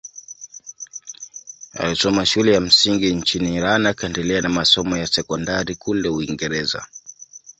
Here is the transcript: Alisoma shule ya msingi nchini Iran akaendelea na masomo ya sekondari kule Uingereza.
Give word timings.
Alisoma 1.73 2.25
shule 2.25 2.53
ya 2.53 2.59
msingi 2.61 3.13
nchini 3.15 3.55
Iran 3.55 3.85
akaendelea 3.85 4.41
na 4.41 4.49
masomo 4.49 4.97
ya 4.97 5.07
sekondari 5.07 5.75
kule 5.75 6.09
Uingereza. 6.09 6.87